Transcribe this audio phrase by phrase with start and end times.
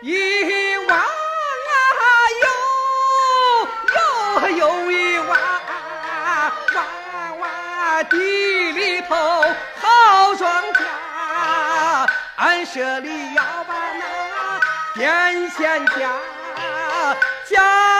[0.00, 1.02] 一望啊，
[2.42, 2.46] 又
[3.96, 3.98] 又
[4.56, 5.30] 又一望，
[6.74, 7.44] 望望
[8.08, 8.16] 地
[8.72, 9.14] 里头
[9.80, 10.78] 好庄稼，
[12.36, 14.04] 俺舍里要把那
[14.94, 15.92] 电线架
[17.48, 17.97] 架。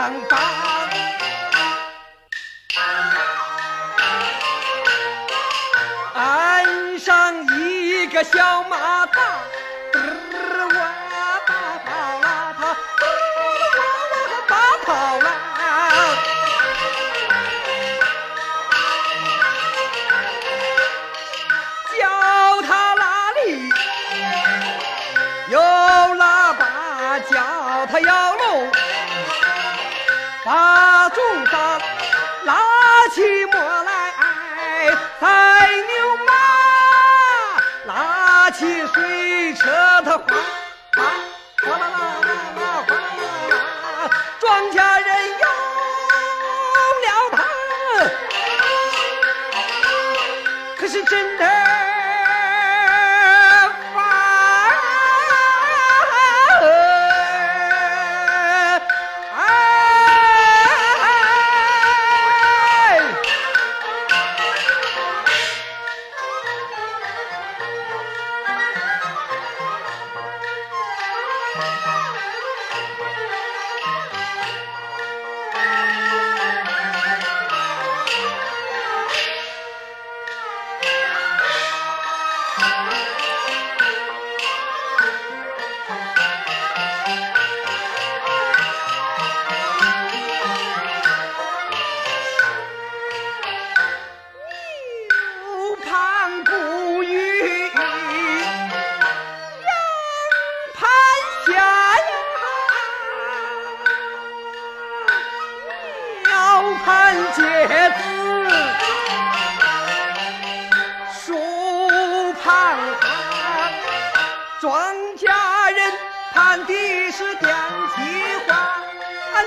[0.00, 0.36] 张高。
[6.14, 9.20] 岸上一个小马达，
[9.92, 10.78] 嘚儿哇
[11.46, 11.52] 大
[11.84, 14.16] 跑啦，它嘚儿哇哇
[14.48, 14.52] 大
[14.86, 15.28] 跑啦。
[21.98, 23.68] 叫他拉力，
[25.50, 27.36] 有喇叭叫
[27.84, 28.72] 它摇龙，
[30.50, 31.80] 把种上
[32.44, 32.54] 拉
[33.14, 33.20] 起
[33.52, 33.90] 磨来，
[35.20, 35.92] 宰牛
[36.26, 36.32] 马
[37.86, 39.70] 拉起水车，
[40.04, 40.24] 他滑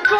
[0.04, 0.20] 转